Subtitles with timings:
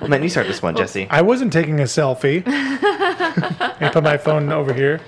[0.00, 1.06] Well, then you start this one, Jesse.
[1.10, 2.42] I wasn't taking a selfie.
[2.46, 5.00] I put my phone over here.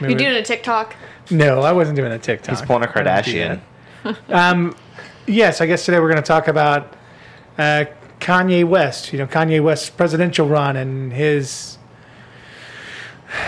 [0.00, 0.18] You it.
[0.18, 0.96] doing a TikTok?
[1.30, 2.56] No, I wasn't doing a TikTok.
[2.56, 3.60] He's pulling a I Kardashian.
[4.28, 4.74] Um,
[5.26, 6.94] yes, I guess today we're going to talk about
[7.58, 7.84] uh,
[8.20, 9.12] Kanye West.
[9.12, 11.78] You know, Kanye West's presidential run and his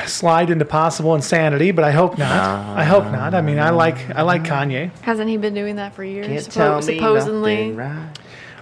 [0.07, 1.71] slide into possible insanity.
[1.71, 2.76] But I hope not.
[2.79, 3.35] I hope not.
[3.35, 4.90] I mean, I like I like Kanye.
[5.00, 6.26] Hasn't he been doing that for years?
[6.26, 7.57] Can't suppo- tell me supposedly.
[7.71, 8.18] nothing right.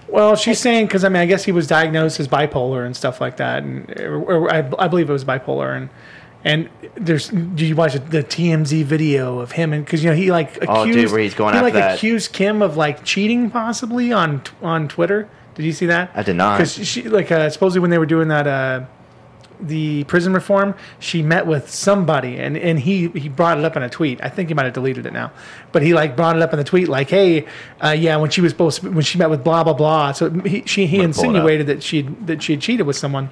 [0.07, 3.19] Well, she's saying because I mean, I guess he was diagnosed as bipolar and stuff
[3.21, 5.89] like that, and or, or I, I believe it was bipolar, and
[6.45, 10.29] and there's did you watch the TMZ video of him and because you know he
[10.31, 13.49] like accused Oh, dude, where he's going he like that- accused Kim of like cheating
[13.49, 15.29] possibly on on Twitter.
[15.55, 16.11] Did you see that?
[16.15, 16.57] I did not.
[16.57, 18.81] Because she like uh, supposedly when they were doing that uh,
[19.59, 23.83] the prison reform, she met with somebody and, and he he brought it up in
[23.83, 24.21] a tweet.
[24.23, 25.31] I think he might have deleted it now,
[25.71, 27.45] but he like brought it up in the tweet like, hey,
[27.83, 30.11] uh, yeah, when she was supposed to, when she met with blah blah blah.
[30.11, 31.35] So he she he I'm gonna pull it up.
[31.35, 33.29] insinuated that she that she had cheated with someone,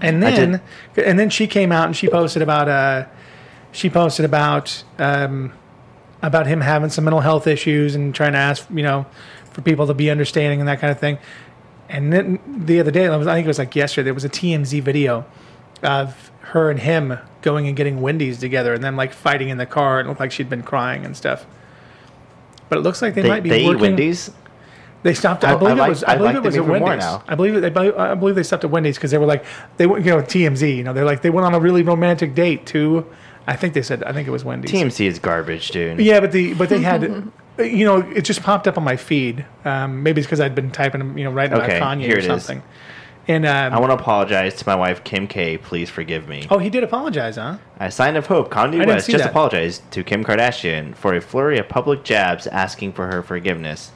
[0.00, 0.60] and then
[0.96, 3.06] and then she came out and she posted about uh
[3.72, 5.52] she posted about um
[6.22, 9.06] about him having some mental health issues and trying to ask you know
[9.52, 11.18] for people to be understanding and that kind of thing.
[11.88, 14.80] And then the other day, I think it was like yesterday, there was a TMZ
[14.82, 15.24] video
[15.82, 19.66] of her and him going and getting Wendy's together and then like fighting in the
[19.66, 20.00] car.
[20.00, 21.46] It looked like she'd been crying and stuff.
[22.68, 23.82] But it looks like they, They, might be they eat working.
[23.82, 24.30] Wendy's.
[25.02, 25.44] They stopped.
[25.44, 26.04] I- I, believe I like- it was.
[26.04, 26.98] I I believe like it was at Wendy's.
[27.04, 27.22] now.
[27.28, 27.60] I believe.
[27.60, 29.44] They, I believe they stopped at Wendy's because they were like
[29.76, 30.04] they went.
[30.04, 30.76] You know, TMZ.
[30.76, 33.06] You know, they're like they went on a really romantic date too.
[33.46, 34.02] I think they said.
[34.02, 34.72] I think it was Wendy's.
[34.72, 36.00] TMZ is garbage, dude.
[36.00, 37.02] Yeah, but the but they had,
[37.58, 39.44] you know, it just popped up on my feed.
[39.64, 42.18] Um, maybe it's because I'd been typing, you know, writing Okay, about Kanye here or
[42.18, 42.26] it is.
[42.26, 42.62] something.
[43.28, 45.58] And um, I want to apologize to my wife, Kim K.
[45.58, 46.46] Please forgive me.
[46.48, 47.58] oh, he did apologize, huh?
[47.80, 49.30] A sign of hope, Kanye West just that.
[49.30, 53.90] apologized to Kim Kardashian for a flurry of public jabs asking for her forgiveness.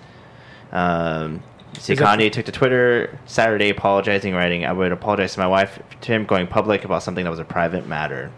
[0.72, 1.42] Um,
[1.78, 5.46] see, Is that- Kanye took to Twitter Saturday apologizing, writing, I would apologize to my
[5.46, 8.32] wife, to him going public about something that was a private matter.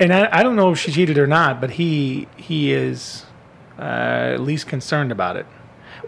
[0.00, 3.26] And I, I don't know if she cheated or not, but he he is
[3.78, 3.82] uh,
[4.34, 5.46] at least concerned about it.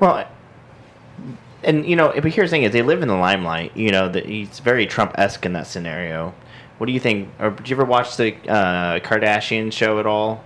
[0.00, 0.26] Well,
[1.62, 3.76] and you know, but here's the thing: is they live in the limelight.
[3.76, 6.34] You know, that he's very Trump-esque in that scenario.
[6.78, 7.28] What do you think?
[7.38, 10.42] Or did you ever watch the uh, Kardashian show at all?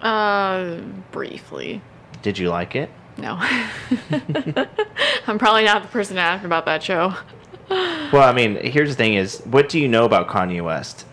[0.00, 0.78] Uh,
[1.10, 1.82] briefly.
[2.22, 2.90] Did you like it?
[3.18, 3.38] No.
[5.26, 7.14] I'm probably not the person to ask about that show.
[7.68, 11.06] Well, I mean, here's the thing: is what do you know about Kanye West?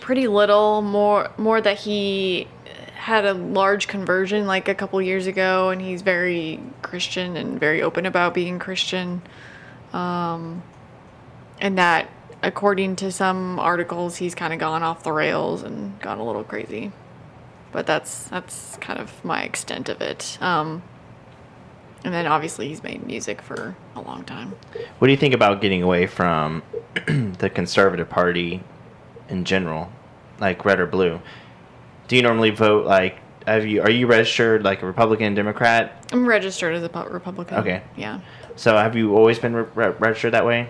[0.00, 0.82] Pretty little.
[0.82, 2.48] More, more that he
[2.94, 7.82] had a large conversion like a couple years ago, and he's very Christian and very
[7.82, 9.20] open about being Christian.
[9.92, 10.62] Um,
[11.60, 12.08] and that,
[12.42, 16.44] according to some articles, he's kind of gone off the rails and gone a little
[16.44, 16.92] crazy.
[17.72, 20.38] But that's that's kind of my extent of it.
[20.40, 20.82] Um,
[22.04, 24.54] and then obviously he's made music for a long time.
[24.98, 26.62] What do you think about getting away from
[27.38, 28.62] the conservative party
[29.28, 29.90] in general,
[30.40, 31.20] like red or blue?
[32.08, 33.20] Do you normally vote like?
[33.46, 36.06] Have you are you registered like a Republican, Democrat?
[36.12, 37.58] I'm registered as a Republican.
[37.58, 37.82] Okay.
[37.96, 38.20] Yeah.
[38.56, 40.68] So have you always been re- re- registered that way,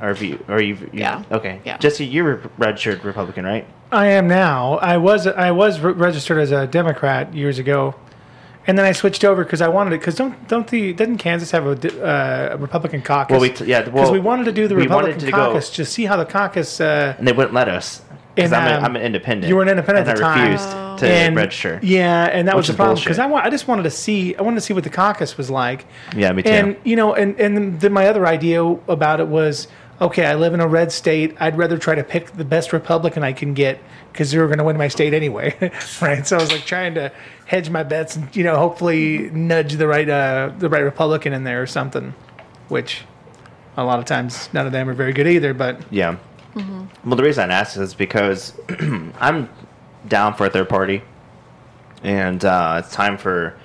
[0.00, 0.44] or have you?
[0.48, 0.74] Or you?
[0.74, 1.22] you Yeah.
[1.30, 1.60] Okay.
[1.64, 1.78] Yeah.
[1.78, 3.66] Jesse, you're re- registered Republican, right?
[3.92, 4.78] I am now.
[4.78, 7.94] I was I was re- registered as a Democrat years ago,
[8.68, 9.98] and then I switched over because I wanted it.
[10.00, 13.32] Because don't don't the doesn't Kansas have a, uh, a Republican caucus?
[13.32, 15.70] Well, we t- yeah, because well, we wanted to do the Republican to go- caucus
[15.70, 16.80] to see how the caucus.
[16.80, 18.02] Uh, And they wouldn't let us
[18.36, 19.48] because I'm, um, I'm an independent.
[19.48, 20.42] you were an independent and at the I time.
[20.52, 20.96] refused Oh.
[20.98, 21.80] to and- register.
[21.82, 24.42] Yeah, and that was the problem because I, wa- I just wanted to see I
[24.42, 25.86] wanted to see what the caucus was like.
[26.16, 26.50] Yeah, me too.
[26.50, 29.66] And you know, and and then my other idea about it was
[30.00, 30.26] okay.
[30.26, 31.36] I live in a red state.
[31.40, 33.80] I'd rather try to pick the best Republican I can get
[34.12, 35.54] because they're going to win my state anyway,
[36.02, 36.26] right?
[36.26, 37.12] So I was like trying to
[37.46, 41.44] hedge my bets and you know hopefully nudge the right uh, the right Republican in
[41.44, 42.14] there or something,
[42.68, 43.04] which
[43.76, 45.54] a lot of times none of them are very good either.
[45.54, 46.16] But Yeah.
[47.04, 48.52] Well, the reason I asked is because
[49.20, 49.48] I'm
[50.08, 51.02] down for a third party,
[52.02, 53.56] and uh, it's time for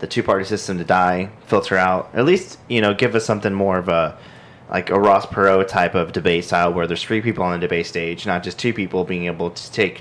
[0.00, 2.10] the two party system to die, filter out.
[2.12, 4.18] At least you know, give us something more of a
[4.72, 7.86] like a Ross Perot type of debate style, where there's three people on the debate
[7.86, 10.00] stage, not just two people being able to take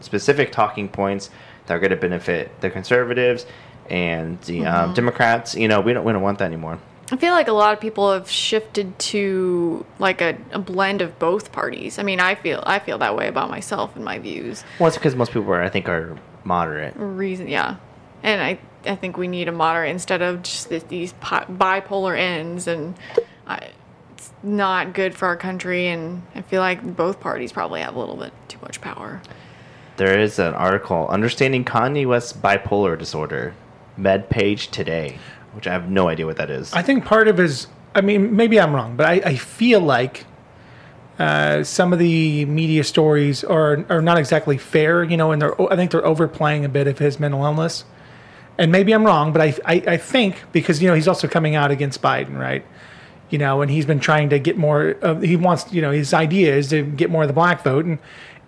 [0.00, 1.30] specific talking points
[1.66, 3.46] that are going to benefit the conservatives
[3.88, 5.54] and the um, Democrats.
[5.54, 6.78] You know, we don't we don't want that anymore.
[7.12, 11.18] I feel like a lot of people have shifted to like a, a blend of
[11.18, 11.98] both parties.
[11.98, 14.64] I mean, I feel I feel that way about myself and my views.
[14.78, 16.94] Well, it's because most people are, I think, are moderate.
[16.96, 17.76] Reason, yeah,
[18.22, 22.94] and I I think we need a moderate instead of just these bipolar ends, and
[23.46, 23.70] I,
[24.20, 25.88] it's not good for our country.
[25.88, 29.22] And I feel like both parties probably have a little bit too much power.
[29.96, 33.54] There is an article understanding Kanye West's bipolar disorder.
[33.98, 35.18] MedPage Today,
[35.52, 36.72] which I have no idea what that is.
[36.72, 37.66] I think part of his.
[37.94, 40.24] I mean, maybe I'm wrong, but I, I feel like
[41.18, 45.02] uh, some of the media stories are are not exactly fair.
[45.04, 47.84] You know, and they're I think they're overplaying a bit of his mental illness.
[48.56, 51.56] And maybe I'm wrong, but I, I, I think because you know he's also coming
[51.56, 52.64] out against Biden, right?
[53.30, 54.90] You know, and he's been trying to get more.
[55.02, 57.84] Of, he wants, you know, his idea is to get more of the black vote,
[57.84, 57.98] and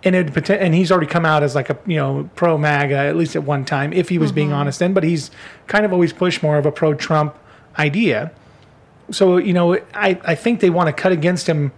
[0.05, 3.17] and it and he's already come out as like a you know pro MAGA at
[3.17, 4.57] least at one time, if he was being mm-hmm.
[4.57, 4.93] honest then.
[4.93, 5.31] But he's
[5.67, 7.37] kind of always pushed more of a pro Trump
[7.79, 8.33] idea.
[9.11, 11.73] So you know, I I think they want to cut against him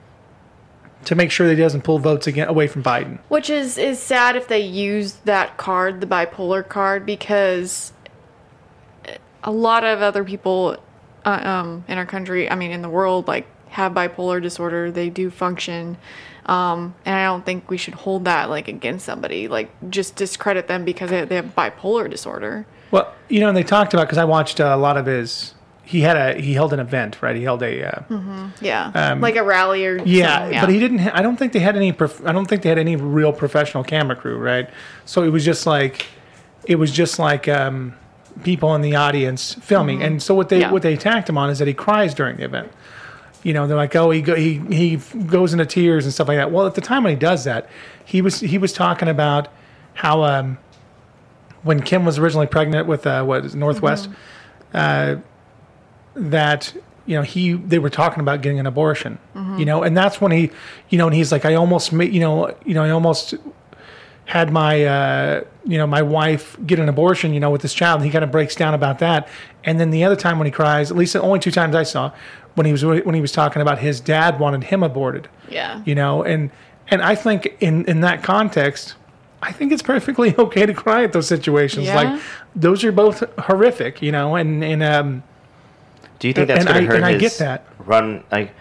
[1.05, 3.19] to make sure that he doesn't pull votes again away from Biden.
[3.29, 7.93] Which is is sad if they use that card, the bipolar card, because
[9.43, 10.79] a lot of other people
[11.25, 14.91] uh, um, in our country, I mean, in the world, like have bipolar disorder.
[14.91, 15.97] They do function,
[16.47, 20.69] um, and I don't think we should hold that like against somebody, like just discredit
[20.69, 22.67] them because they, they have bipolar disorder.
[22.91, 25.55] Well, you know, and they talked about because I watched uh, a lot of his.
[25.87, 27.37] He had a he held an event, right?
[27.37, 30.15] He held a uh, Yeah, like a rally or something.
[30.15, 30.99] yeah, but he didn't.
[31.01, 31.93] Ha- I don't think they had any.
[31.93, 34.71] Prof- I don't think they had any real professional camera crew, right?
[35.05, 36.07] So it was just like,
[36.65, 37.95] it was just like um,
[38.43, 40.03] people in the audience filming.
[40.03, 40.73] And so what they Yeah.
[40.73, 42.71] what they attacked him on is that he cries during the event.
[43.43, 44.97] You know, they're like, oh, he go, he he
[45.27, 46.51] goes into tears and stuff like that.
[46.51, 47.69] Well, at the time when he does that,
[48.05, 49.49] he was he was talking about
[49.95, 50.59] how um,
[51.63, 54.09] when Kim was originally pregnant with uh, what is North West,
[54.73, 55.17] uh,
[56.15, 56.75] that
[57.07, 59.19] you know he they were talking about getting an abortion.
[59.59, 60.51] You know, and that's when he,
[60.89, 63.35] you know, and he's like, I almost made, you know, you know, I almost
[64.27, 67.97] had my uh, you know my wife get an abortion you know with this child
[68.01, 69.29] and he kind of breaks down about that
[69.65, 71.83] and then the other time when he cries at least the only two times i
[71.83, 72.11] saw
[72.55, 75.83] when he was when he was talking about his dad wanted him aborted Yeah.
[75.85, 76.51] you know and
[76.89, 78.95] and i think in in that context
[79.43, 81.97] i think it's perfectly okay to cry at those situations Yeah.
[81.97, 82.23] like
[82.57, 85.23] those are both horrific you know and and um
[86.19, 87.67] Do you think that's and going I- to hurt and I his get that.
[87.79, 88.25] run?
[88.33, 88.55] Like,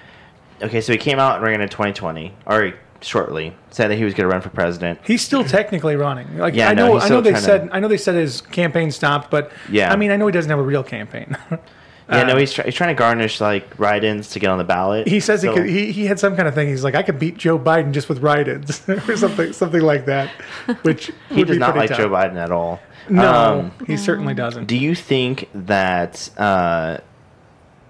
[0.62, 4.13] okay, so he came out and ran in 2020, or shortly said that he was
[4.13, 5.00] going to run for president.
[5.05, 6.38] He's still technically running.
[6.38, 8.15] Like Yeah, I know, he's I know they trying to- said, I know they said
[8.15, 9.91] his campaign stopped, but Yeah.
[9.91, 11.38] I mean, I know he doesn't have a real campaign.
[12.09, 14.65] Yeah, no, Uh, he's, try- he's trying to garnish like write-ins to get on the
[14.65, 15.07] ballot.
[15.07, 15.69] He says So- he could.
[15.69, 16.67] He, he had some kind of thing.
[16.67, 20.29] He's like, I could beat Joe Biden just with write-ins or something, something like that.
[20.81, 21.99] Which he would does be not like tough.
[21.99, 22.81] Joe Biden at all.
[23.09, 24.65] No, Um, he certainly doesn't.
[24.65, 26.97] Do you think that uh,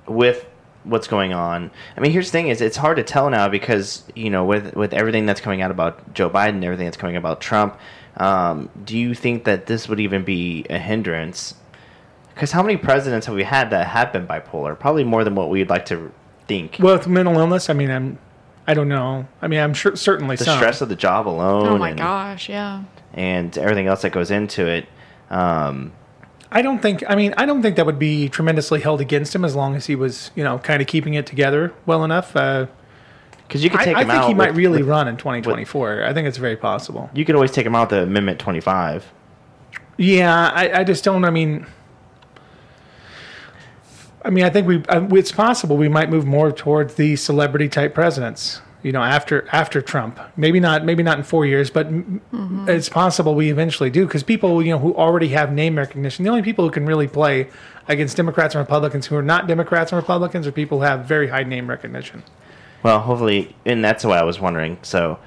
[0.07, 0.45] with
[0.83, 1.71] what's going on?
[1.95, 4.75] I mean, here's the thing: is it's hard to tell now because you know with
[4.75, 7.77] with everything that's coming out about Joe Biden, everything that's coming about Trump.
[8.17, 11.55] Um, do you think that this would even be a hindrance?
[12.33, 14.77] Because how many presidents have we had that have been bipolar?
[14.77, 16.11] Probably more than what we'd like to
[16.47, 16.77] think.
[16.79, 18.19] well, with mental illness, I mean, I'm.
[18.65, 19.27] I don't know.
[19.41, 20.57] I mean, I'm sure certainly the some.
[20.57, 22.83] stress of the job alone, Oh my and, gosh, yeah.
[23.13, 24.87] and everything else that goes into it.
[25.29, 25.91] Um,
[26.55, 27.03] I don't think.
[27.09, 29.87] I mean, I don't think that would be tremendously held against him as long as
[29.87, 32.35] he was, you know, kind of keeping it together well enough.
[32.35, 32.67] Uh,
[33.47, 34.27] because you could I, take I him think out.
[34.29, 36.03] he might with- really with- run in 2024.
[36.05, 37.09] I think it's very possible.
[37.13, 39.11] You could always take him out the Amendment 25.
[39.97, 41.25] Yeah, I, I just don't.
[41.25, 41.65] I mean,
[44.25, 44.83] I mean, I think we.
[44.89, 48.61] uh, It's possible we might move more towards the celebrity type presidents.
[48.83, 50.83] You know, after after Trump, maybe not.
[50.85, 52.69] Maybe not in four years, but m mm-hmm.
[52.69, 56.23] it's possible we eventually do because people, you know, who already have name recognition.
[56.23, 57.47] The only people who can really play
[57.87, 61.29] against Democrats and Republicans who are not Democrats and Republicans are people who have very
[61.29, 62.23] high name recognition.
[62.83, 64.77] Well, hopefully, and that's why I was wondering.
[64.81, 65.17] So,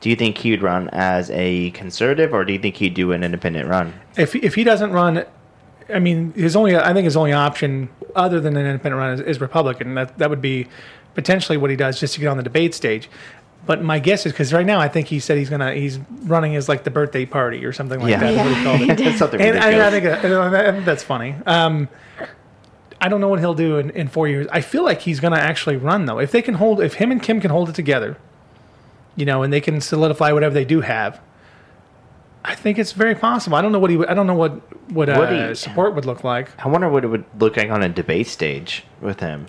[0.00, 3.24] do you think he'd run as a conservative, or do you think he'd do an
[3.24, 3.94] independent run?
[4.16, 5.24] if if he doesn't run,
[5.88, 9.20] I mean, his only I think his only option other than an independent run is,
[9.20, 9.94] is Republican.
[9.94, 10.68] That that would be
[11.14, 13.08] potentially what he does just to get on the debate stage.
[13.64, 16.56] But my guess is because right now I think he said he's gonna he's running
[16.56, 18.32] as like the birthday party or something like that.
[18.34, 18.42] Yeah.
[18.42, 18.46] that.
[18.46, 18.98] is what he called it.
[19.04, 21.36] That's something And, and I think uh, I think that's funny.
[21.46, 21.88] Um,
[23.02, 24.46] I don't know what he'll do in, in four years.
[24.52, 26.20] I feel like he's going to actually run though.
[26.20, 28.16] If they can hold, if him and Kim can hold it together,
[29.16, 31.20] you know, and they can solidify whatever they do have,
[32.44, 33.56] I think it's very possible.
[33.56, 33.96] I don't know what he.
[33.96, 34.52] would- I don't know what
[34.92, 36.48] what, uh, you- support would look like.
[36.64, 39.46] I wonder what it would look like on a debate stage with him.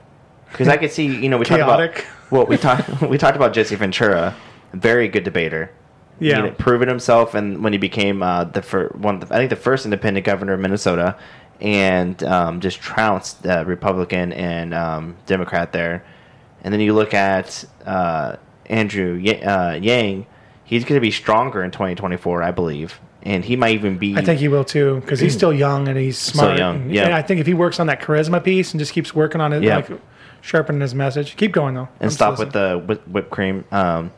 [0.52, 3.54] Because I could see, you know, we talked about well, we talked we talked about
[3.54, 4.36] Jesse Ventura,
[4.74, 5.72] very good debater.
[6.20, 6.52] Yeah.
[6.58, 10.26] proven himself, and when he became uh, the first one, I think the first independent
[10.26, 11.18] governor of Minnesota,
[11.60, 16.06] and um, just trounced the Republican and um, Democrat there.
[16.64, 18.36] And then you look at uh,
[18.68, 20.28] Andrew uh, Yang;
[20.64, 24.16] he's going to be stronger in 2024, I believe, and he might even be.
[24.18, 26.58] I think he will too because he's still young and he's smart.
[26.58, 27.04] So young, And- yeah.
[27.06, 29.54] and I think if he works on that charisma piece and just keeps working on
[29.54, 29.78] it, Yeah.
[29.78, 29.90] like
[30.42, 31.90] sharpening his message, keep going though.
[32.00, 33.64] and I'm stop with the whip, whipped cream.
[33.72, 34.12] Um,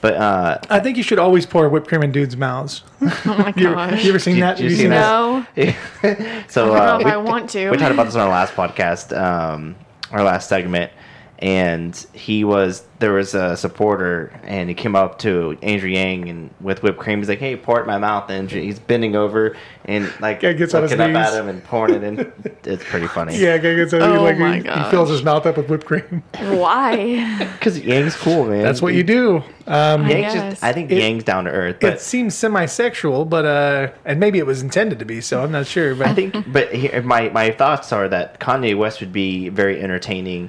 [0.00, 2.82] But uh, I think you should always pour whipped cream in dudes' mouths.
[3.00, 4.04] Oh my You, gosh.
[4.04, 4.58] you ever seen Did that?
[4.58, 5.46] you Have you seen that?
[5.56, 5.66] that?
[5.66, 6.44] No.
[6.48, 7.70] so I don't know uh, if we, I want to.
[7.70, 9.74] we talked about this on our last podcast, um,
[10.12, 10.92] our last segment,
[11.40, 16.50] and he was there was a supporter, and he came up to Andrew Yang and
[16.60, 17.18] with whipped cream.
[17.18, 20.54] He's like, "Hey, pour it in my mouth," and he's bending over and like Guy
[20.54, 21.34] gets on his looking up knees.
[21.34, 22.32] at him and pouring it in.
[22.66, 23.36] It's pretty funny.
[23.36, 26.22] Yeah, guy gets Oh like my he, he fills his mouth up with whipped cream.
[26.38, 27.36] Why?
[27.58, 28.62] because Yang's cool, man.
[28.62, 29.42] That's what you do.
[29.66, 33.44] Um, I Yang's just, I think It- Yang's down to earth, it seems semi-sexual, but
[33.44, 35.20] uh, and maybe it was intended to be.
[35.20, 35.94] So I'm not sure.
[35.94, 39.80] But I think, but here, my my thoughts are that Kanye West would be very
[39.82, 40.48] entertaining.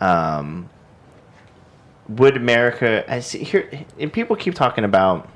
[0.00, 0.70] Um,
[2.08, 3.04] would America?
[3.08, 5.28] I see here, and people keep talking about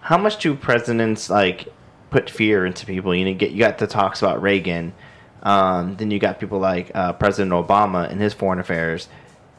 [0.00, 1.68] how much do presidents like
[2.10, 3.14] put fear into people?
[3.14, 4.92] You know, get you got the talks about Reagan,
[5.42, 9.08] um, then you got people like uh, President Obama and his foreign affairs.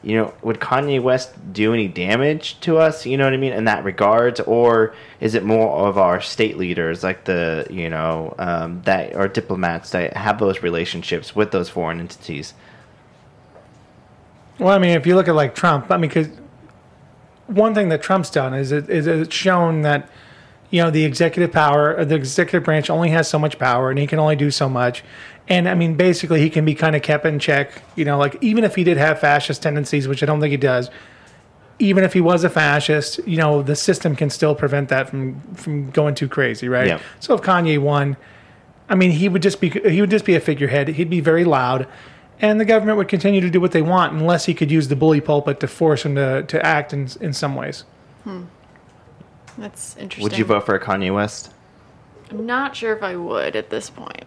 [0.00, 3.04] You know, would Kanye West do any damage to us?
[3.04, 6.56] You know what I mean in that regards, or is it more of our state
[6.56, 11.68] leaders, like the you know um, that or diplomats that have those relationships with those
[11.68, 12.54] foreign entities?
[14.58, 16.28] Well, I mean, if you look at like Trump, I mean, because
[17.46, 20.10] one thing that Trump's done is it is it's shown that
[20.70, 24.06] you know the executive power, the executive branch only has so much power, and he
[24.06, 25.02] can only do so much.
[25.48, 27.82] And I mean, basically, he can be kind of kept in check.
[27.96, 30.56] You know, like even if he did have fascist tendencies, which I don't think he
[30.56, 30.90] does.
[31.80, 35.40] Even if he was a fascist, you know, the system can still prevent that from
[35.54, 36.88] from going too crazy, right?
[36.88, 37.00] Yeah.
[37.20, 38.16] So if Kanye won,
[38.88, 40.88] I mean, he would just be he would just be a figurehead.
[40.88, 41.86] He'd be very loud,
[42.40, 44.96] and the government would continue to do what they want unless he could use the
[44.96, 47.84] bully pulpit to force him to, to act in in some ways.
[49.56, 50.22] That's interesting.
[50.22, 51.52] Would you vote for Kanye West?
[52.30, 54.24] I'm not sure if I would at this point.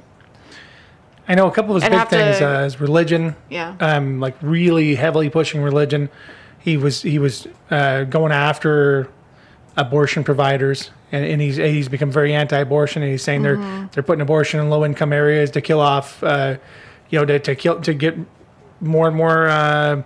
[1.27, 3.36] I know a couple of his I'd big have to- things uh, is religion.
[3.50, 3.75] Yeah.
[3.80, 6.10] Um, like really heavily pushing religion.
[6.60, 9.10] He was he was uh, going after
[9.77, 13.62] abortion providers, and, and he's he's become very anti-abortion, and he's saying Mm-hmm.
[13.62, 16.58] they're they're putting abortion in low-income areas to kill off, uh,
[17.12, 18.18] you know, to, to kill to get
[18.80, 20.01] more and more uh,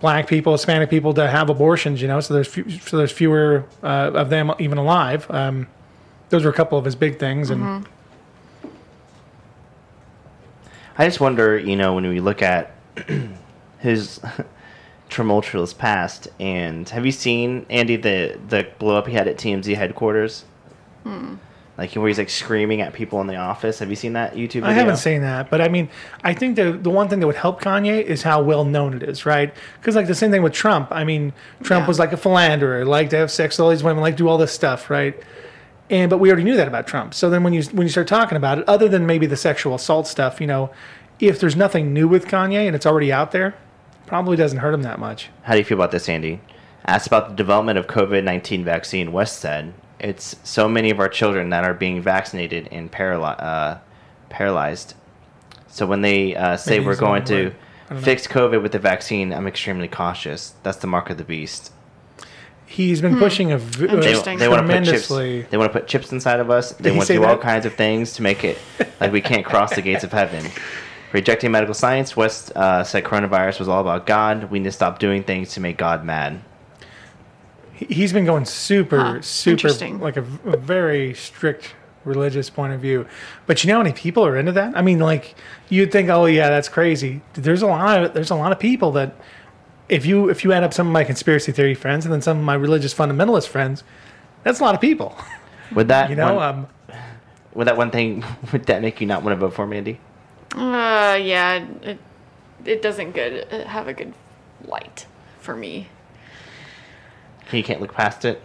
[0.00, 2.02] black people, Hispanic people to have abortions.
[2.02, 5.30] You know, so there's few, so there's fewer uh, of them even alive.
[5.30, 5.68] Um,
[6.30, 7.86] those were a couple of his big things, and Mm-hmm.
[10.98, 12.74] I just wonder, you know, when we look at
[13.78, 14.20] his
[15.08, 19.74] tumultuous past, and have you seen Andy the the blow up he had at TMZ
[19.76, 20.44] headquarters?
[21.04, 21.36] Hmm.
[21.80, 23.78] Like where he's like screaming at people in the office.
[23.78, 24.52] Have you seen that YouTube?
[24.60, 24.68] Video?
[24.68, 25.88] I haven't seen that, but I mean,
[26.22, 29.02] I think the the one thing that would help Kanye is how well known it
[29.02, 29.50] is, right?
[29.80, 30.88] Because like the same thing with Trump.
[30.90, 31.32] I mean,
[31.62, 31.88] Trump Yeah.
[31.88, 34.36] was like a philanderer, liked to have sex with all these women, like do all
[34.36, 35.18] this stuff, right?
[35.88, 37.14] And but we already knew that about Trump.
[37.14, 39.74] So then when you when you start talking about it, other than maybe the sexual
[39.74, 40.70] assault stuff, you know,
[41.18, 43.54] if there's nothing new with Kanye and it's already out there,
[44.06, 45.30] probably doesn't hurt him that much.
[45.44, 46.42] How do you feel about this, Andy?
[46.84, 51.08] Asked about the development of COVID nineteen vaccine, West said it's so many of our
[51.08, 53.78] children that are being vaccinated and paraly- uh,
[54.28, 54.94] paralyzed.
[55.68, 57.56] So when they uh, say Maybe we're use the wrong going to word.
[57.90, 58.00] Know.
[58.00, 60.54] fix COVID with the vaccine, I'm extremely cautious.
[60.62, 61.72] That's the mark of the beast.
[62.66, 64.38] He's been pushing a v- They, uh, Interesting.
[64.38, 65.08] they want to put chips.
[65.08, 66.70] They want to put chips inside of us.
[66.72, 68.58] They he want to say do all kinds of things to make it
[69.00, 70.46] like we can't cross the gates of heaven.
[71.12, 74.44] Rejecting medical science, West uh, said coronavirus was all about God.
[74.52, 76.40] We need to stop doing things to make God mad.
[77.88, 79.68] He's been going super Huh, super
[79.98, 83.06] like a, a very strict religious point of view.
[83.46, 84.76] But you know how many people are into that?
[84.76, 85.34] I mean like
[85.68, 87.22] you'd think oh yeah that's crazy.
[87.34, 89.14] There's a lot of there's a lot of people that
[89.88, 92.38] if you if you add up some of my conspiracy theory friends and then some
[92.38, 93.82] of my religious fundamentalist friends
[94.42, 95.16] that's a lot of people.
[95.74, 96.66] Would that you know one, um
[97.54, 100.00] would that one thing would that make you not want to vote for me, Andy?
[100.54, 101.98] Uh, yeah, it
[102.64, 104.12] it doesn't good uh, have a good
[104.64, 105.06] light
[105.38, 105.88] for me.
[107.52, 108.40] You can't look past it.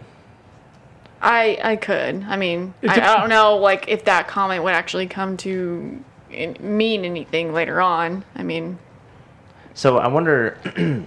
[1.22, 2.24] I I could.
[2.28, 6.02] I mean, I, I don't know like if that comment would actually come to
[6.60, 8.24] mean anything later on.
[8.34, 8.78] I mean,
[9.74, 10.58] So I wonder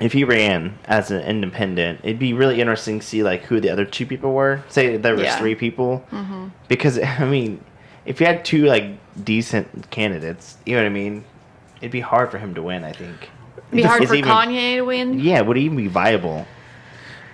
[0.00, 3.70] if he ran as an independent, it'd be really interesting to see like who the
[3.70, 4.62] other two people were.
[4.68, 5.38] Say there was Yeah.
[5.38, 6.48] three people, mm-hmm.
[6.68, 7.62] because I mean,
[8.06, 8.84] if you had two like
[9.22, 11.24] decent candidates, you know what I mean,
[11.80, 12.84] it'd be hard for him to win.
[12.84, 13.28] I think.
[13.58, 15.18] it'd be hard for even- Kanye to win.
[15.20, 16.46] Yeah, would it even be viable?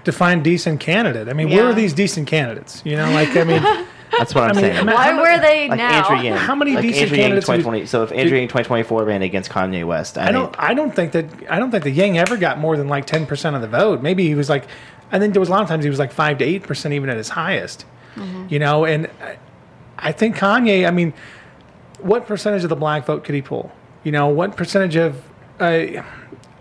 [0.05, 3.63] Define decent candidate i mean where are these decent candidates you know like i mean
[4.19, 4.83] That's what I'm I mean, saying.
[4.83, 6.07] ima- Why how were they like now?
[6.11, 6.37] Andrew Yang.
[6.37, 7.87] How many like decent Andrew Yang candidates have you- 2020?
[7.87, 10.55] So if Andrew Yang 2024 ran against Kanye West, I, I don't.
[10.59, 11.25] I don't think that.
[11.49, 14.03] I don't think that Yang ever got more than like ten percent of the vote.
[14.03, 14.67] Maybe he was like.
[15.13, 16.93] I think there was a lot of times he was like five to eight percent,
[16.93, 17.87] even at his highest.
[18.51, 19.39] You know, and I,
[19.97, 20.87] I think Kanye.
[20.87, 21.15] I mean,
[22.01, 23.73] what percentage of the black vote could he pull?
[24.05, 25.23] You know, what percentage of?
[25.59, 26.03] Uh,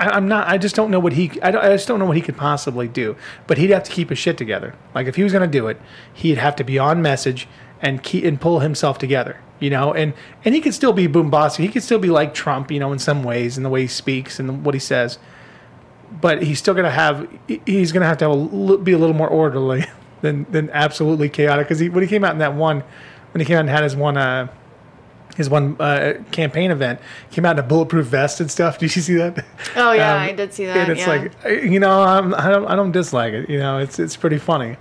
[0.01, 0.47] I, I'm not.
[0.47, 1.39] I just don't know what he.
[1.41, 3.15] I, I just don't know what he could possibly do.
[3.45, 4.75] But he'd have to keep his shit together.
[4.95, 5.79] Like if he was going to do it,
[6.11, 7.47] he'd have to be on message
[7.79, 9.39] and keep and pull himself together.
[9.59, 11.63] You know, and and he could still be bombastic.
[11.63, 12.71] He could still be like Trump.
[12.71, 15.19] You know, in some ways, in the way he speaks and what he says.
[16.19, 17.29] But he's still going to have.
[17.47, 19.85] He's going to have to have a, be a little more orderly
[20.21, 21.67] than than absolutely chaotic.
[21.67, 22.83] Because he, when he came out in that one,
[23.33, 24.17] when he came out and had his one.
[24.17, 24.47] Uh,
[25.37, 26.99] his one uh, campaign event
[27.31, 28.77] came out in a bulletproof vest and stuff.
[28.79, 29.45] Did you see that?
[29.75, 30.77] Oh yeah, Um, I did see that.
[30.77, 31.07] and it's yeah.
[31.07, 31.33] like
[31.63, 33.49] you know I'm, I don't I don't dislike it.
[33.49, 34.77] You know it's it's pretty funny.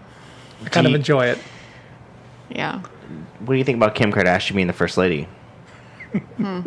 [0.64, 1.38] I kind Do of enjoy it.
[2.50, 2.82] yeah.
[3.40, 5.26] What do you think about Kim Kardashian being the first lady?
[6.36, 6.60] hmm.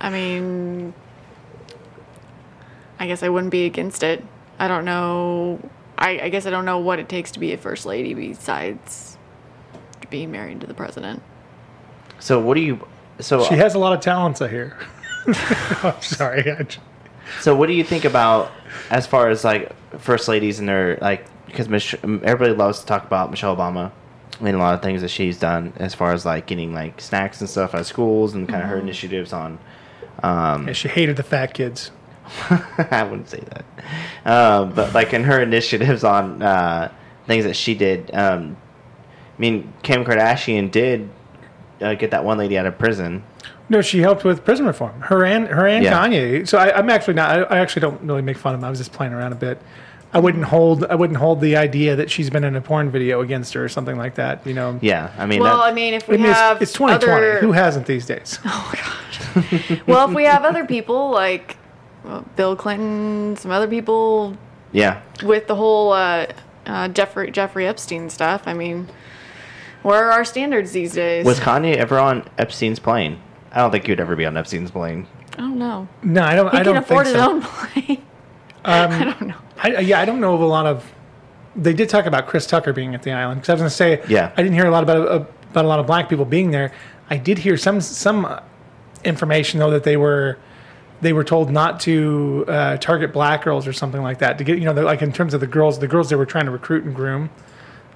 [0.00, 0.92] I mean,
[2.98, 4.22] I guess I wouldn't be against it.
[4.58, 5.60] I don't know.
[5.96, 9.16] I, I guess I don't know what it takes to be a first lady besides
[10.10, 11.22] being married to the president.
[12.18, 12.86] So what do you?
[13.20, 14.76] So She has a lot of talents, I hear.
[15.82, 16.66] I'm sorry.
[17.40, 18.50] So what do you think about
[18.90, 23.04] as far as like first ladies and their like because Mich- everybody loves to talk
[23.04, 23.90] about Michelle Obama
[24.40, 27.40] and a lot of things that she's done as far as like getting like snacks
[27.40, 29.58] and stuff at schools and kind of her initiatives on.
[30.22, 31.90] Um, yeah, she hated the fat kids.
[32.50, 33.64] I wouldn't say that,
[34.30, 36.92] um, but like in her initiatives on uh,
[37.26, 38.14] things that she did.
[38.14, 38.56] Um,
[39.36, 41.08] I mean, Kim Kardashian did
[41.80, 43.22] uh, get that one lady out of prison.
[43.68, 45.00] No, she helped with prison reform.
[45.02, 45.92] Her and her and Yeah.
[46.06, 46.48] Kanye.
[46.48, 47.30] So I, I'm actually not.
[47.30, 48.66] I, I actually don't really make fun of them.
[48.66, 49.60] I was just playing around a bit.
[50.10, 50.84] I wouldn't hold.
[50.86, 53.68] I wouldn't hold the idea that she's been in a porn video against her or
[53.68, 54.46] something like that.
[54.46, 54.78] You know.
[54.80, 57.14] Yeah, I mean, Well, I mean, if we I mean, it's, have it's 2020.
[57.14, 58.38] other, Who hasn't these days?
[58.46, 59.80] Oh gosh.
[59.86, 61.58] well, if we have other people like
[62.04, 64.34] well, Bill Clinton, some other people
[64.72, 66.26] yeah, with the whole uh,
[66.64, 68.44] uh, Jeffrey Jeffrey Epstein stuff.
[68.46, 68.88] I mean,
[69.82, 71.24] where are our standards these days?
[71.24, 73.20] was Kanye ever on Epstein's plane?
[73.52, 75.06] I don't think he would ever be on Epstein's plane.
[75.34, 75.88] I don't know.
[76.02, 76.50] No, I don't.
[76.50, 77.30] He I can don't afford think his so.
[77.32, 78.02] own plane.
[78.64, 79.34] Um, I don't know.
[79.62, 80.84] I, yeah, I don't know of a lot of.
[81.56, 84.04] They did talk about Chris Tucker being at the island because I was going to
[84.04, 84.32] say, Yeah.
[84.36, 85.06] I didn't hear a lot about
[85.50, 86.72] about a lot of black people being there.
[87.08, 88.40] I did hear some some uh,
[89.04, 90.38] information though that they were
[91.00, 94.58] they were told not to uh, target black girls or something like that to get
[94.58, 96.84] you know like in terms of the girls the girls they were trying to recruit
[96.84, 97.30] and groom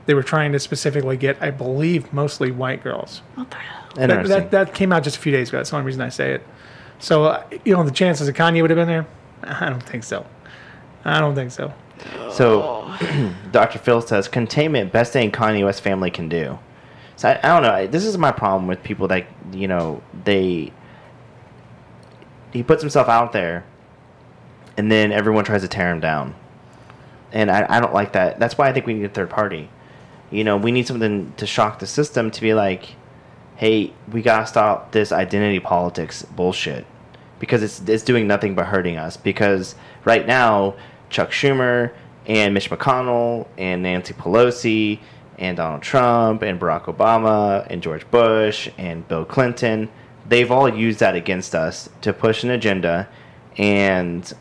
[0.06, 3.22] they were trying to specifically get I believe mostly white girls.
[3.34, 3.82] What the hell?
[3.94, 5.58] That, that, that came out just a few days ago.
[5.58, 6.46] That's the only reason I say it.
[6.98, 9.06] So, uh, you know, the chances that Kanye would have been there,
[9.42, 10.24] I don't think so.
[11.04, 11.72] I don't think so.
[12.32, 12.92] So,
[13.52, 13.78] Dr.
[13.78, 16.58] Phil says containment best thing Kanye West family can do.
[17.16, 17.72] So I, I don't know.
[17.74, 20.72] I- This is my problem with people that you know they
[22.52, 23.64] he puts himself out there,
[24.76, 26.34] and then everyone tries to tear him down,
[27.32, 28.38] and I, I don't like that.
[28.38, 29.68] That's why I think we need a third party.
[30.32, 32.94] You know, we need something to shock the system to be like,
[33.56, 36.86] hey, we gotta stop this identity politics bullshit
[37.38, 39.16] because it's it's doing nothing but hurting us.
[39.16, 40.74] Because right now,
[41.10, 41.92] Chuck Schumer
[42.26, 45.00] and Mitch McConnell and Nancy Pelosi
[45.38, 49.90] and Donald Trump and Barack Obama and George Bush and Bill Clinton,
[50.28, 53.08] they've all used that against us to push an agenda
[53.58, 54.32] and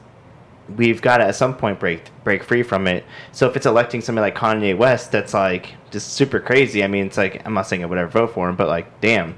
[0.75, 3.03] we've got to at some point break break free from it.
[3.31, 6.83] So if it's electing somebody like Kanye West, that's like just super crazy.
[6.83, 9.01] I mean, it's like I'm not saying I would ever vote for him, but like,
[9.01, 9.37] damn.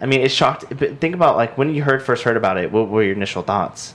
[0.00, 0.64] I mean, it's shocked.
[0.76, 2.70] But think about like when you heard first heard about it.
[2.70, 3.94] What were your initial thoughts?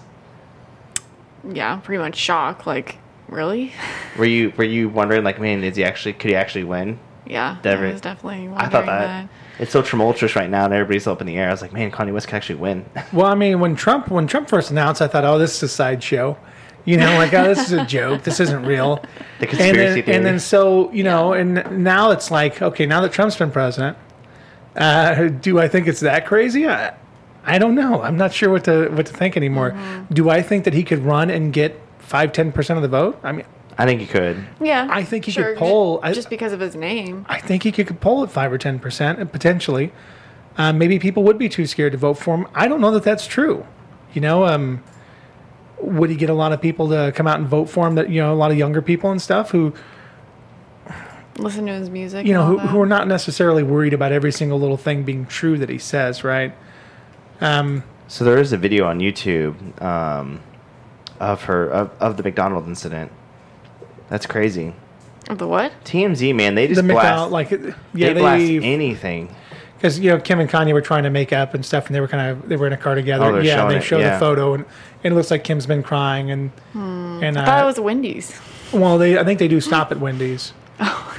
[1.48, 2.65] Yeah, pretty much shock.
[2.65, 3.74] Like, really?
[4.17, 7.00] Were you were you wondering like, man, is he actually could he actually win?
[7.26, 7.88] Yeah, Definitely.
[7.88, 9.30] I was definitely I thought that.
[9.60, 11.50] It's so tumultuous right now, and everybody's up in the air.
[11.50, 12.86] I was like, man, Kanye West could actually win.
[13.14, 15.68] Well, I mean, when Trump when Trump first announced, I thought, oh, this is a
[15.68, 16.38] sideshow.
[16.86, 18.24] You know, like, oh, this is a joke.
[18.24, 18.96] This isn't real.
[19.40, 20.18] The and conspiracy then, theory.
[20.18, 23.98] and then so you know, and now it's like, okay, now that Trump's been president,
[24.76, 26.68] uh, do I think it's that crazy?
[26.68, 26.94] I,
[27.44, 28.02] I don't know.
[28.02, 29.78] I'm not sure what to what to think anymore.
[30.12, 33.20] Do I think that he could run and get five, ten percent of the vote?
[33.24, 33.46] I mean,
[33.77, 34.43] I think he could.
[34.62, 37.25] Yeah, I think he could sure, ju- poll- I- just because of his name.
[37.29, 39.91] I think he could poll at five or ten percent, and potentially,
[40.57, 42.47] uh, maybe people would be too scared to vote for him.
[42.53, 43.65] I don't know that that's true.
[44.13, 44.84] You know, um,
[45.79, 47.95] would he get a lot of people to come out and vote for him?
[47.95, 49.73] That you know, a lot of younger people and stuff who
[51.38, 52.27] Listen to his music.
[52.27, 55.57] you know who, who are not necessarily worried about every single little thing being true
[55.57, 56.53] that he says, right?
[57.39, 60.41] Um, So there is a video on YouTube um,
[61.19, 63.12] of her of, of the McDonald incident.
[64.12, 64.74] That's crazy.
[65.30, 65.71] Of the what?
[65.86, 69.34] TMZ man, they just the blast McDonald, like, they yeah, blast anything.
[69.78, 72.02] because you know Kim and Kanye were trying to make up and stuff, and they
[72.02, 73.26] were kind of they were in a car together.
[73.26, 74.13] Oh, yeah, showing they it, show yeah.
[74.15, 74.65] the photo, and,
[75.04, 78.38] and it looks like Kim's been crying, and and I thought uh, it was Wendy's.
[78.74, 80.54] well, they I think they do stop at Wendy's.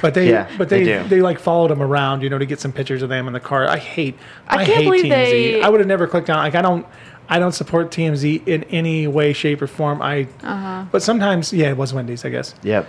[0.01, 1.07] But they, Yeah, but they they, do.
[1.07, 3.39] they, like followed him around, you know, to get some pictures of them in the
[3.39, 3.65] car.
[3.65, 4.15] I hate,
[4.49, 5.09] I I, can't hate believe TMZ.
[5.09, 6.35] they- I would have never clicked on.
[6.35, 6.85] Like, I don't,
[7.35, 10.01] I don't support TMZ in any way, shape, or form.
[10.01, 10.85] I, Uh-huh.
[10.91, 12.53] but sometimes, yeah, it was Wendy's, I guess.
[12.63, 12.87] Yep.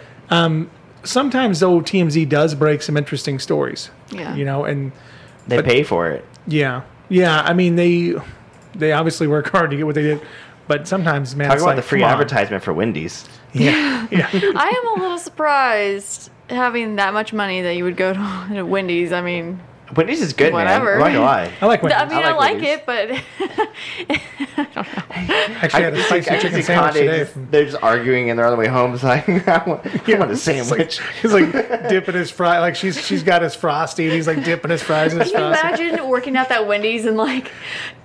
[1.05, 3.91] Sometimes though, TMZ does break some interesting stories.
[4.11, 4.35] Yeah.
[4.35, 4.93] You know, and
[5.47, 6.25] They But- pay for it.
[6.47, 6.81] yeah,
[7.11, 7.43] yeah.
[7.43, 8.15] I mean, they
[8.75, 10.21] they obviously work hard to get what they did,
[10.67, 12.13] but sometimes, man, Talk it's about like, the free come on.
[12.13, 13.25] advertisement for Wendy's.
[13.53, 14.29] Yeah, yeah.
[14.33, 19.13] I am a little surprised having that much money that you would go to Wendy's.
[19.13, 19.61] I mean,
[19.97, 20.99] Wendy's is good, Whatever.
[20.99, 21.07] man.
[21.07, 21.51] I'm not.
[21.61, 22.01] I like Wendy's.
[22.01, 22.69] I mean, I I like like, Wendy's.
[22.69, 24.19] it, but
[25.17, 27.19] Actually, I had a can spicy I can chicken see sandwich Kanye today.
[27.21, 28.95] just- From, they're just arguing and they're on the way home.
[28.95, 31.01] It's like, I want, I want a it's like- sandwich.
[31.23, 31.53] He's like
[31.89, 35.13] dipping his fry, like she's she's got his frosty, and he's like dipping his fries
[35.13, 35.85] in his can you frosty.
[35.89, 37.51] imagine working at that Wendy's and like,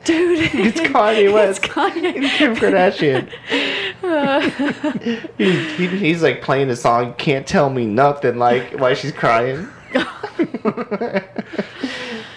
[0.04, 1.64] dude, It's Kanye West.
[1.64, 2.30] It's Kanye.
[2.38, 3.30] Kim Kardashian.
[5.38, 9.68] he, he, he's like playing the song "Can't Tell Me Nothing" like why she's crying.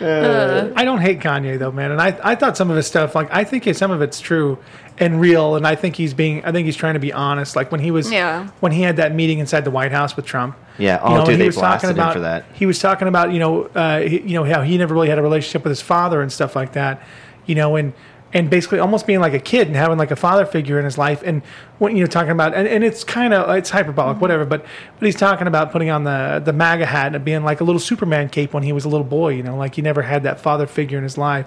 [0.02, 3.28] I don't hate Kanye though, man, and I I thought some of his stuff, like
[3.32, 4.58] I think some of it's true
[4.98, 7.56] and real, and I think he's being, I think he's trying to be honest.
[7.56, 8.48] Like when he was, Yeah.
[8.60, 10.56] when he had that meeting inside the White House with Trump.
[10.78, 11.00] Yeah.
[11.02, 12.44] Oh, you know, dude, and they he was talking about for that.
[12.52, 15.18] He was talking about you know, uh, he, you know how he never really had
[15.18, 17.02] a relationship with his father and stuff like that,
[17.46, 17.92] you know, and
[18.34, 20.96] and basically almost being like a kid and having like a father figure in his
[20.96, 21.42] life, and
[21.78, 24.20] when you know talking about and, and it's kind of it's hyperbolic, mm-hmm.
[24.20, 24.64] whatever, but
[24.98, 27.80] but he's talking about putting on the the MAGA hat and being like a little
[27.80, 30.40] Superman cape when he was a little boy, you know, like he never had that
[30.40, 31.46] father figure in his life,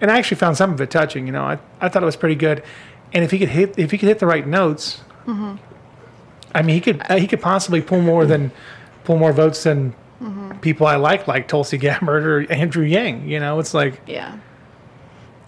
[0.00, 2.16] and I actually found some of it touching, you know, I I thought it was
[2.16, 2.62] pretty good,
[3.12, 5.02] and if he could hit if he could hit the right notes.
[5.26, 5.56] Mm-hmm.
[6.54, 8.52] I mean, he could uh, he could possibly pull more than
[9.04, 10.58] pull more votes than mm-hmm.
[10.58, 13.28] people I like, like Tulsi Gabbard or Andrew Yang.
[13.28, 14.38] You know, it's like Yeah.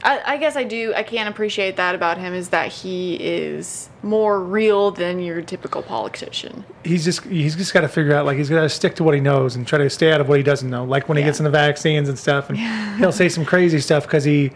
[0.02, 0.92] I, I guess I do.
[0.94, 5.82] I can appreciate that about him is that he is more real than your typical
[5.82, 6.64] politician.
[6.84, 9.14] he's just he's just got to figure out like he's got to stick to what
[9.14, 10.84] he knows and try to stay out of what he doesn't know.
[10.84, 12.58] Like when he gets in the vaccines and stuff, and
[12.98, 14.50] he'll say some crazy stuff because he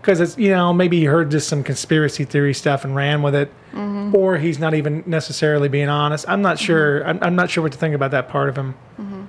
[0.00, 3.34] because it's you know maybe he heard just some conspiracy theory stuff and ran with
[3.34, 4.16] it, Mm-hmm.
[4.16, 6.24] or he's not even necessarily being honest.
[6.26, 7.06] I'm not sure.
[7.06, 8.74] I'm, I'm not sure what to think about that part of him.
[8.98, 9.24] Mm-hmm.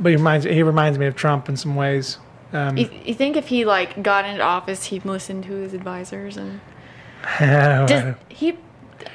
[0.00, 2.18] But he reminds he reminds me of Trump in some ways.
[2.52, 6.36] Um, You, you think if he like got into office, he'd listen to his advisors
[6.36, 6.60] and
[7.38, 8.56] does, does he?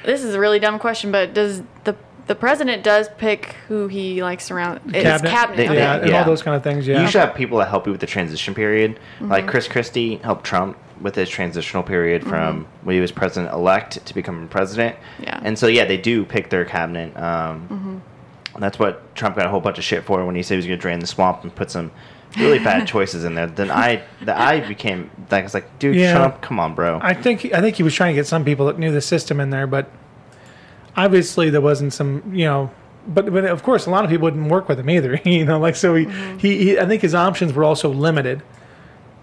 [0.04, 1.96] This is a really dumb question, but does the
[2.28, 5.56] the president does pick who he likes around his cabinet, cabinet?
[5.56, 5.74] They- okay.
[5.76, 6.18] yeah, and Yeah.
[6.20, 6.86] all those kind of things.
[6.86, 8.94] Yeah, You should have people that help you with the transition period.
[9.16, 9.28] Mm-hmm.
[9.30, 14.04] Like Chris Christie helped Trump with his transitional period from when he was president elect
[14.06, 14.94] to becoming president.
[14.96, 15.22] Mm-hmm.
[15.24, 15.40] Yeah.
[15.42, 17.16] And so, yeah, they do pick their cabinet.
[17.16, 18.02] Um,
[18.58, 20.66] That's what Trump got a whole bunch of shit for when he said he was
[20.66, 21.90] going to drain the swamp and put some
[22.38, 23.46] really bad choices in there.
[23.46, 26.14] Then I, the, I became like, I was like, dude, Yeah.
[26.14, 26.98] Trump, come on, bro.
[27.02, 29.40] I think I think he was trying to get some people that knew the system
[29.40, 29.90] in there, but
[30.96, 32.70] obviously there wasn't some, you know.
[33.06, 35.20] But but of course, a lot of people wouldn't work with him either.
[35.24, 36.04] You know, like so he,
[36.38, 38.42] he, he I think his options were also limited,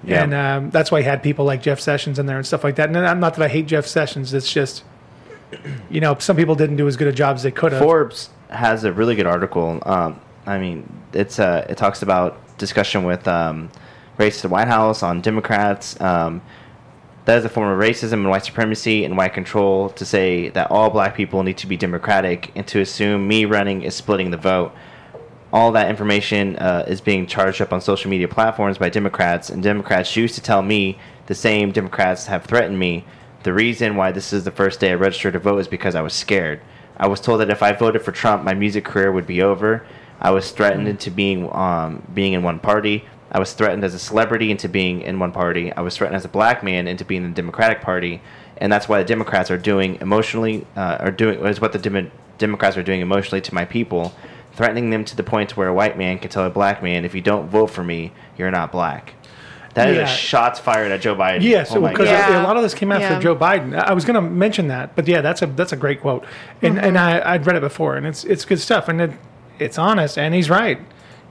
[0.03, 0.23] Yeah.
[0.23, 2.75] and um, that's why he had people like Jeff Sessions in there and stuff like
[2.75, 2.89] that.
[2.89, 4.33] And I'm not that I hate Jeff Sessions.
[4.33, 4.83] It's just,
[5.89, 7.81] you know, some people didn't do as good a job as they could have.
[7.81, 9.81] Forbes has a really good article.
[9.85, 13.69] Um, I mean, it's uh, it talks about discussion with um,
[14.17, 15.99] race to the White House on Democrats.
[16.01, 16.41] Um,
[17.25, 20.71] that is a form of racism and white supremacy and white control to say that
[20.71, 24.37] all black people need to be democratic and to assume me running is splitting the
[24.37, 24.73] vote.
[25.53, 29.61] All that information uh, is being charged up on social media platforms by Democrats, and
[29.61, 33.05] Democrats choose to tell me the same Democrats have threatened me.
[33.43, 36.01] The reason why this is the first day I registered to vote is because I
[36.01, 36.59] was scared.
[36.97, 39.85] I was told that if I voted for Trump, my music career would be over.
[40.19, 43.05] I was threatened into being um, being in one party.
[43.31, 45.71] I was threatened as a celebrity into being in one party.
[45.71, 48.21] I was threatened as a black man into being in the Democratic Party,
[48.57, 52.11] and that's why the Democrats are doing emotionally uh, are doing is what the Dem-
[52.37, 54.13] Democrats are doing emotionally to my people,
[54.51, 57.15] threatening them to the point where a white man can tell a black man, if
[57.15, 59.13] you don't vote for me, you're not black.
[59.79, 60.03] That is Yeah.
[60.03, 61.41] a shots fired at Joe Biden.
[61.41, 62.11] Yeah, so Oh because God.
[62.11, 62.41] Yeah.
[62.41, 63.19] a lot of this came after Yeah.
[63.19, 63.75] Joe Biden.
[63.77, 66.25] I I was going to mention that, but yeah, that's a that's a great quote,
[66.61, 69.11] and and I I'd read it before, and it's it's good stuff, and it,
[69.59, 70.79] it's honest, and he's right.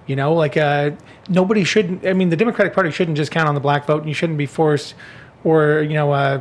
[0.06, 0.92] You know, like uh,
[1.28, 2.06] nobody shouldn't.
[2.06, 4.38] I mean, the Democratic Party shouldn't just count on the black vote, and you shouldn't
[4.38, 4.94] be forced,
[5.44, 6.40] or you know, uh,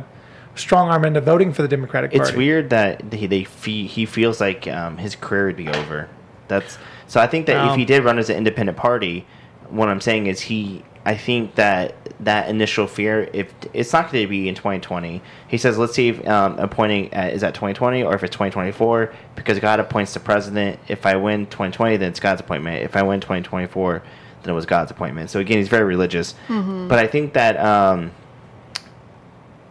[0.54, 2.22] strong arm into voting for the Democratic Party.
[2.30, 6.08] It's weird that he they fe- he feels like um, his career would be over.
[6.48, 7.20] That's so.
[7.20, 7.72] I think that No.
[7.72, 9.26] if he did run as an independent party,
[9.68, 10.82] what I'm saying is he.
[11.08, 15.56] I think that that initial fear, if it's not going to be in 2020, he
[15.56, 19.58] says, let's see if um, appointing uh, is at 2020 or if it's 2024, because
[19.58, 20.78] God appoints the president.
[20.86, 22.82] If I win 2020, then it's God's appointment.
[22.84, 24.02] If I win 2024,
[24.42, 25.30] then it was God's appointment.
[25.30, 26.34] So again, he's very religious.
[26.46, 28.10] But I think that um,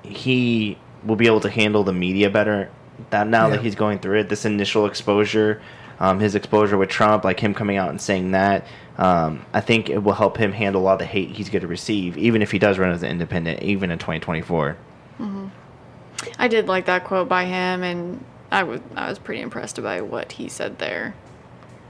[0.02, 2.72] he will be able to handle the media better
[3.12, 3.58] that now Yeah.
[3.58, 5.62] that he's going through it this initial exposure
[6.00, 8.66] um, his exposure with trump like him coming out and saying that
[8.98, 11.62] um, i think it will help him handle a lot of the hate he's going
[11.62, 14.78] to receive even if he does run as an independent even in 2024
[15.20, 15.50] Mhm.
[16.40, 20.02] I did like that quote by him, and I was I was pretty impressed by
[20.02, 21.14] what he said there.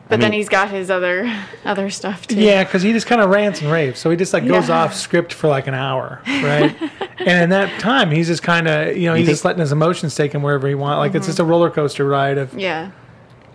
[0.09, 1.29] But then mean- he's got his other
[1.65, 2.35] other stuff too.
[2.39, 3.99] Yeah, because he just kind of rants and raves.
[3.99, 4.81] So he just like goes Yeah.
[4.83, 6.75] off script for like an hour, right?
[7.19, 9.61] and in that time, he's just kind of you know You he's think- just letting
[9.61, 10.99] his emotions take him wherever he wants.
[10.99, 12.91] Like it's just a roller coaster ride of Yeah.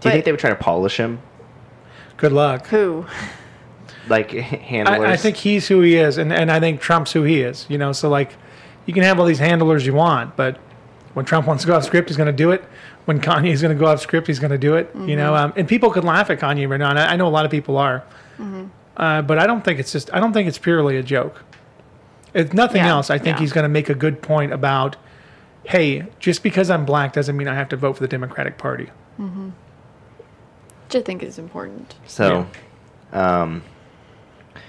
[0.02, 1.20] Do you But- think they were trying to polish him?
[2.18, 2.66] good luck.
[2.68, 3.04] Who?
[4.08, 5.00] Like handlers?
[5.00, 7.66] I, I think he's who he is, and, and I think Trump's who he is.
[7.68, 8.34] You know, so like
[8.86, 10.56] you can have all these handlers you want, but
[11.14, 12.62] when Trump wants to go off script, he's going to do it.
[13.06, 14.90] When Kanye's going to go off script, he's going to do it.
[14.94, 16.90] You know, um, and people could laugh at Kanye right now.
[16.90, 18.04] And I, I know a lot of people are,
[18.96, 20.12] uh, but I don't think it's just.
[20.14, 21.42] I don't think it's purely a joke.
[22.34, 23.40] If nothing Yeah, else, I think yeah.
[23.40, 24.96] he's going to make a good point about,
[25.64, 28.90] hey, just because I'm black doesn't mean I have to vote for the Democratic Party.
[30.92, 31.94] Which I think is important.
[32.06, 32.46] So,
[33.14, 33.62] um,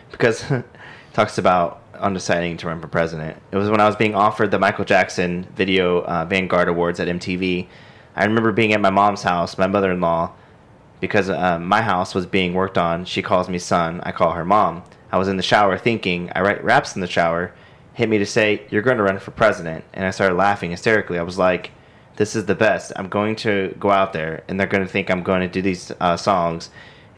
[0.10, 0.64] because it
[1.14, 3.38] talks about undeciding to run for president.
[3.52, 7.10] It was when I was being offered the Michael Jackson Video uh, Vanguard Awards at
[7.10, 7.68] MTV.
[8.16, 10.32] I remember being at my mom's house, my mother-in-law,
[11.02, 13.04] because uh, my house was being worked on.
[13.04, 14.00] She calls me son.
[14.04, 14.84] I call her mom.
[15.12, 16.32] I was in the shower thinking.
[16.34, 17.54] I write raps in the shower.
[17.96, 21.20] Hit me to say you're going to run for president, and I started laughing hysterically.
[21.20, 21.72] I was like,
[22.18, 22.92] "This is the best.
[22.96, 25.62] I'm going to go out there, and they're going to think I'm going to do
[25.62, 26.70] these uh, songs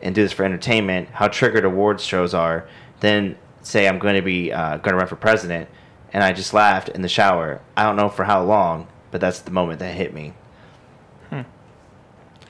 [0.01, 1.09] and do this for entertainment.
[1.09, 2.67] How triggered awards shows are.
[2.99, 5.69] Then say I'm going to be uh, going to run for president."
[6.13, 7.59] And I just laughed in the shower.
[7.75, 10.33] I don't know for how long, but that's the moment that hit me.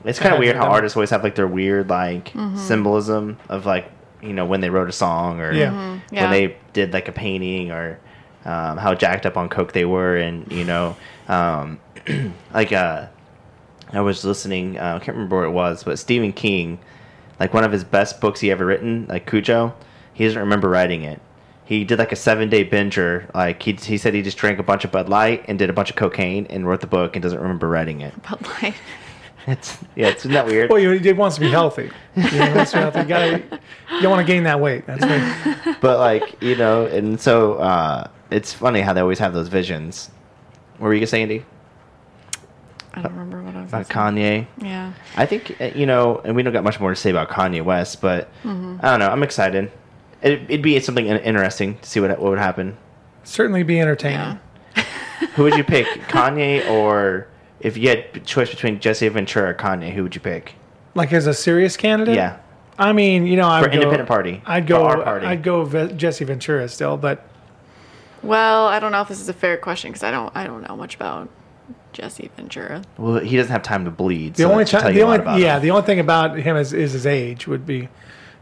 [0.04, 3.90] It's kind of weird how artists always have like their weird like symbolism of like
[4.22, 5.70] you know when they wrote a song or Yeah.
[5.70, 6.30] Mhm, when yeah.
[6.30, 7.98] they did like a painting or
[8.44, 10.96] um, how jacked up on coke they were and you know
[11.28, 11.80] um,
[12.54, 13.06] like uh,
[13.92, 16.78] I was listening uh, I can't remember what it was but Stephen King
[17.38, 19.74] like one of his best books he ever written like Cujo
[20.12, 21.20] he doesn't remember writing it
[21.64, 24.62] he did like a seven day binger like he, he said he just drank a
[24.62, 27.22] bunch of Bud Light and did a bunch of cocaine and wrote the book and
[27.22, 28.74] doesn't remember writing it Bud Light.
[29.46, 31.90] it's yeah it's isn't that weird Well, he, he wants to be healthy.
[32.16, 33.00] You, know, he wants to be healthy.
[33.00, 33.60] you, gotta,
[33.92, 34.86] you don't want to gain that weight.
[34.86, 35.76] That's right.
[35.82, 40.10] but like you know, and so uh, it's funny how they always have those visions.
[40.78, 41.44] What were you gonna say, Andy?
[42.96, 43.88] I don't remember what I was About.
[43.88, 44.46] Kanye?
[44.58, 44.92] Yeah.
[45.16, 47.62] I think uh, you know, and we don't got much more to say about Kanye
[47.62, 48.78] West, but Mm-hmm.
[48.82, 49.08] I don't know.
[49.10, 49.70] I'm excited.
[50.22, 52.76] It, it'd be something interesting to see what what would happen.
[53.24, 54.38] Certainly be entertaining.
[54.76, 54.84] Yeah.
[55.34, 57.28] Who would you pick, Kanye or
[57.60, 60.54] if you had a choice between Jesse Ventura or Kanye, who would you pick?
[60.94, 62.14] Like as a serious candidate.
[62.14, 62.38] Yeah,
[62.78, 64.42] I mean, you know, I'd For go, independent party.
[64.46, 64.84] I'd For go.
[64.86, 65.26] our party.
[65.26, 67.26] I'd go Jesse Ventura still, but
[68.22, 70.66] Well, I don't know if this is a fair question because I don't I don't
[70.68, 71.28] know much about
[71.96, 72.82] Jesse Ventura.
[72.98, 74.34] well, he doesn't have time to bleed.
[74.34, 75.62] the so only that time, the you a lot only yeah, him.
[75.62, 77.88] the only thing about him is, is his age would be,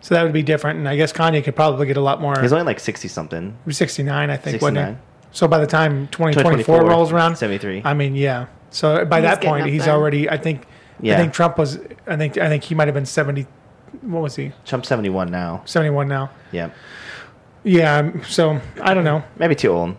[0.01, 0.81] so that would be different.
[0.81, 2.41] And I guess Kanye could probably get a lot more.
[2.41, 3.57] he's only like sixty something.
[3.69, 4.99] 69, I think, 69.
[5.31, 7.83] So by the time 2024 2024, rolls around, 73.
[7.85, 8.47] I mean, yeah.
[8.71, 9.95] So by He's that point, he's there.
[9.95, 10.29] already.
[10.29, 10.67] I think.
[11.01, 11.15] Yeah.
[11.15, 11.79] I think Trump was.
[12.09, 12.39] I think.
[12.39, 13.47] I think he might have been 70.
[14.03, 14.51] What was he?
[14.65, 15.63] Trump's seventy one now.
[15.65, 16.31] 71 now.
[16.51, 16.71] Yeah,
[17.63, 18.11] Yeah.
[18.25, 19.23] So I don't know.
[19.39, 19.97] maybe too old.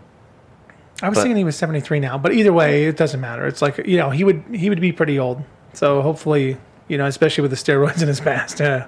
[1.02, 3.46] I was But- thinking he was 73 now, but either way, it doesn't matter.
[3.46, 5.42] It's like you know he would he would be pretty old.
[5.74, 6.56] So hopefully,
[6.88, 8.86] you know, especially with the steroids in his past, uh,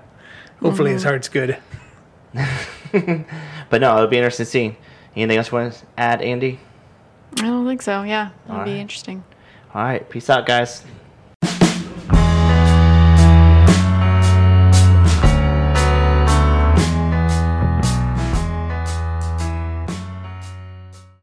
[0.62, 1.58] hopefully his heart's good.
[3.70, 4.76] But no, it'll be interesting to see.
[5.14, 6.58] Anything else you want to add, Andy?
[7.38, 8.02] I don't think so.
[8.02, 8.80] Yeah, that'd All be right.
[8.80, 9.24] interesting.
[9.74, 10.82] All right, peace out, guys.